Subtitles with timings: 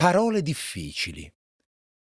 [0.00, 1.28] Parole difficili.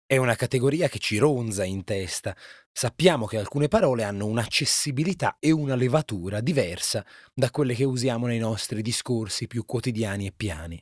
[0.07, 2.33] È una categoria che ci ronza in testa.
[2.71, 8.39] Sappiamo che alcune parole hanno un'accessibilità e una levatura diversa da quelle che usiamo nei
[8.39, 10.81] nostri discorsi più quotidiani e piani.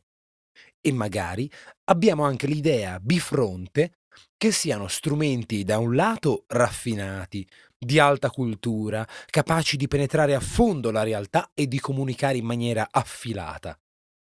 [0.79, 1.51] E magari
[1.85, 4.01] abbiamo anche l'idea bifronte
[4.37, 10.91] che siano strumenti da un lato raffinati, di alta cultura, capaci di penetrare a fondo
[10.91, 13.75] la realtà e di comunicare in maniera affilata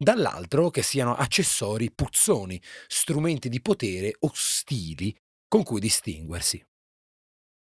[0.02, 5.16] dall'altro che siano accessori puzzoni, strumenti di potere ostili
[5.48, 6.64] con cui distinguersi.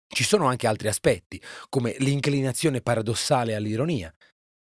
[0.06, 4.12] Ci sono anche altri aspetti, come l'inclinazione paradossale all'ironia,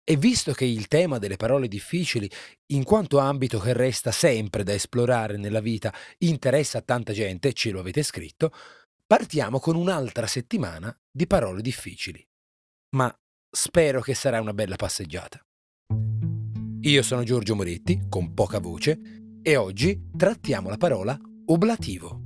[0.04, 2.30] e visto che il tema delle parole difficili,
[2.72, 7.70] in quanto ambito che resta sempre da esplorare nella vita, interessa a tanta gente, ce
[7.70, 8.52] lo avete scritto,
[9.06, 12.22] partiamo con un'altra settimana di parole difficili.
[12.96, 13.14] Ma
[13.50, 15.42] spero che sarà una bella passeggiata.
[16.84, 18.98] Io sono Giorgio Moretti, con poca voce,
[19.40, 21.16] e oggi trattiamo la parola
[21.46, 22.20] oblativo.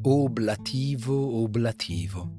[0.00, 2.32] Oblativo, oblativo.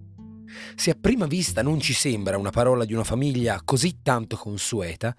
[0.75, 5.15] Se a prima vista non ci sembra una parola di una famiglia così tanto consueta,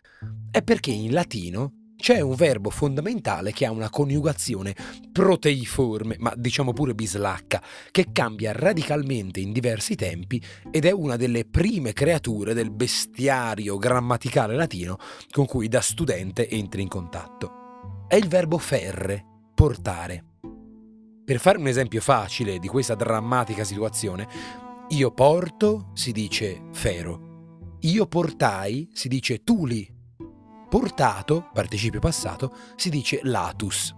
[0.50, 4.74] è perché in latino c'è un verbo fondamentale che ha una coniugazione
[5.10, 10.40] proteiforme, ma diciamo pure bislacca, che cambia radicalmente in diversi tempi
[10.70, 14.98] ed è una delle prime creature del bestiario grammaticale latino
[15.30, 18.04] con cui da studente entri in contatto.
[18.08, 19.24] È il verbo ferre,
[19.54, 20.24] portare.
[21.24, 24.28] Per fare un esempio facile di questa drammatica situazione,
[24.90, 29.95] io porto si dice fero, io portai si dice tuli
[30.68, 33.94] Portato, participio passato, si dice latus.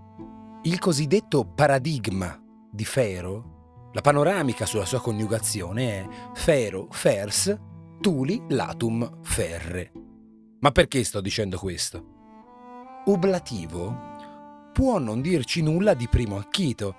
[0.63, 2.39] Il cosiddetto paradigma
[2.71, 7.59] di Fero, la panoramica sulla sua coniugazione è Fero, fers,
[8.01, 9.93] tuli, latum, ferre.
[10.61, 12.17] Ma perché sto dicendo questo?
[13.07, 14.17] Oblativo
[14.73, 16.95] può non dirci nulla di primo acchito,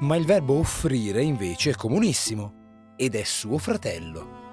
[0.00, 4.44] ma il verbo offrire invece è comunissimo ed è suo fratello.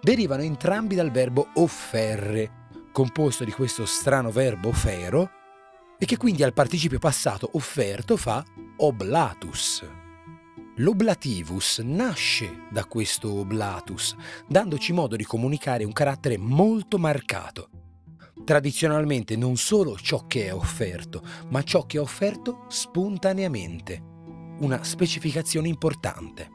[0.00, 2.55] Derivano entrambi dal verbo offerre,
[2.96, 5.28] composto di questo strano verbo fero,
[5.98, 8.42] e che quindi al participio passato offerto fa
[8.78, 9.86] oblatus.
[10.76, 14.16] L'oblativus nasce da questo oblatus,
[14.48, 17.68] dandoci modo di comunicare un carattere molto marcato.
[18.42, 24.02] Tradizionalmente non solo ciò che è offerto, ma ciò che è offerto spontaneamente.
[24.60, 26.48] Una specificazione importante.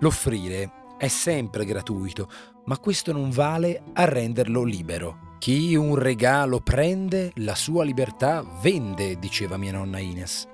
[0.00, 2.28] L'offrire è sempre gratuito,
[2.66, 5.36] ma questo non vale a renderlo libero.
[5.38, 10.48] Chi un regalo prende, la sua libertà vende, diceva mia nonna Ines.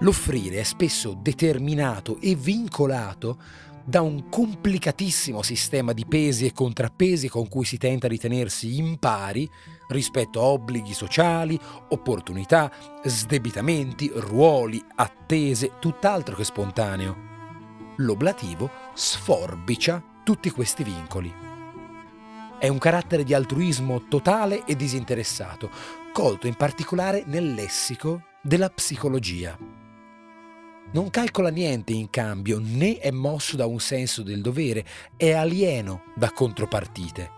[0.00, 3.38] L'offrire è spesso determinato e vincolato
[3.84, 8.98] da un complicatissimo sistema di pesi e contrappesi con cui si tenta di tenersi in
[8.98, 9.50] pari
[9.88, 11.58] rispetto a obblighi sociali,
[11.88, 12.70] opportunità,
[13.02, 17.29] sdebitamenti, ruoli, attese, tutt'altro che spontaneo.
[18.00, 21.30] L'oblativo sforbicia tutti questi vincoli.
[22.58, 25.70] È un carattere di altruismo totale e disinteressato,
[26.12, 29.56] colto in particolare nel lessico della psicologia.
[30.92, 34.84] Non calcola niente in cambio, né è mosso da un senso del dovere,
[35.16, 37.30] è alieno da contropartite.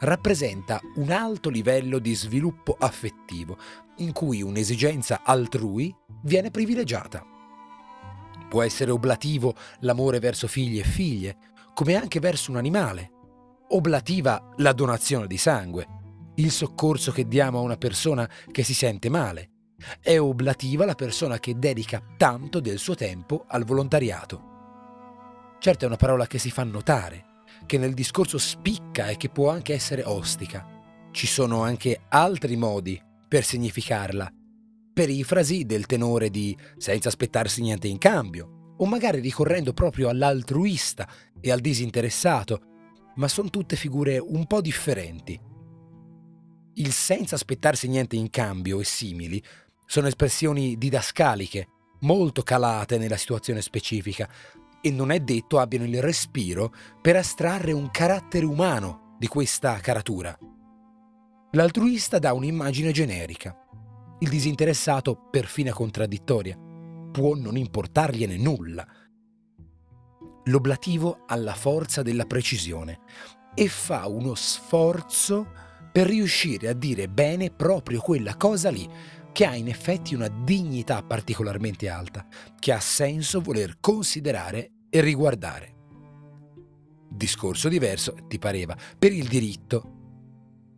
[0.00, 3.56] Rappresenta un alto livello di sviluppo affettivo,
[3.96, 7.36] in cui un'esigenza altrui viene privilegiata.
[8.48, 11.36] Può essere oblativo l'amore verso figli e figlie,
[11.74, 13.12] come anche verso un animale.
[13.68, 15.86] Oblativa la donazione di sangue,
[16.36, 19.50] il soccorso che diamo a una persona che si sente male.
[20.00, 24.56] È oblativa la persona che dedica tanto del suo tempo al volontariato.
[25.58, 27.24] Certo è una parola che si fa notare,
[27.66, 30.66] che nel discorso spicca e che può anche essere ostica.
[31.10, 34.32] Ci sono anche altri modi per significarla.
[34.98, 41.08] Perifrasi del tenore di senza aspettarsi niente in cambio, o magari ricorrendo proprio all'altruista
[41.40, 42.60] e al disinteressato,
[43.14, 45.40] ma sono tutte figure un po' differenti.
[46.74, 49.40] Il senza aspettarsi niente in cambio e simili
[49.86, 51.68] sono espressioni didascaliche,
[52.00, 54.28] molto calate nella situazione specifica,
[54.80, 60.36] e non è detto abbiano il respiro per astrarre un carattere umano di questa caratura.
[61.52, 63.56] L'altruista dà un'immagine generica.
[64.20, 66.58] Il disinteressato, perfino contraddittoria,
[67.12, 68.86] può non importargliene nulla.
[70.44, 73.00] L'oblativo ha la forza della precisione
[73.54, 75.46] e fa uno sforzo
[75.92, 78.88] per riuscire a dire bene proprio quella cosa lì,
[79.32, 82.26] che ha in effetti una dignità particolarmente alta,
[82.58, 85.74] che ha senso voler considerare e riguardare.
[87.08, 89.94] Discorso diverso, ti pareva, per il diritto.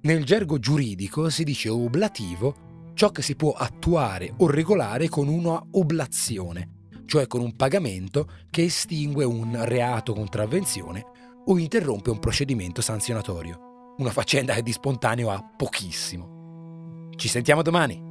[0.02, 2.68] Nel gergo giuridico si dice oblativo
[3.00, 8.64] ciò che si può attuare o regolare con una oblazione, cioè con un pagamento che
[8.64, 11.02] estingue un reato contravvenzione
[11.46, 13.94] o interrompe un procedimento sanzionatorio.
[13.96, 17.08] Una faccenda che di spontaneo ha pochissimo.
[17.16, 18.09] Ci sentiamo domani!